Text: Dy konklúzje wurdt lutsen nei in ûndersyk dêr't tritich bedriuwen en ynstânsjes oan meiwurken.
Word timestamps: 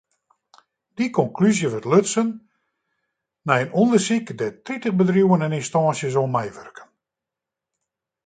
Dy 0.95 1.05
konklúzje 1.17 1.67
wurdt 1.69 1.89
lutsen 1.91 2.29
nei 3.47 3.59
in 3.63 3.75
ûndersyk 3.81 4.25
dêr't 4.39 4.61
tritich 4.65 4.97
bedriuwen 4.99 5.45
en 5.45 5.57
ynstânsjes 5.59 6.15
oan 6.21 6.33
meiwurken. 6.33 6.89